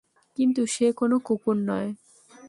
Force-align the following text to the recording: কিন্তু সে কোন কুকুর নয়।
কিন্তু 0.37 0.61
সে 0.65 0.87
কোন 0.91 1.11
কুকুর 1.19 1.57
নয়। 1.67 1.89